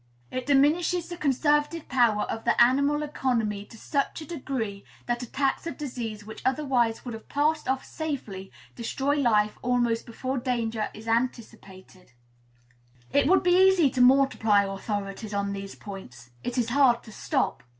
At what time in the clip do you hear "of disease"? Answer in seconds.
5.67-6.25